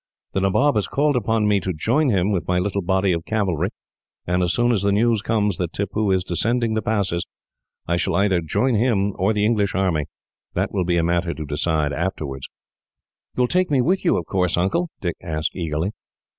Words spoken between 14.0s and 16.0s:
you, of course, Uncle?" Dick asked eagerly.